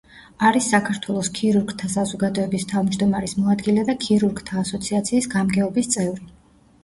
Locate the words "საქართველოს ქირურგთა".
0.75-1.89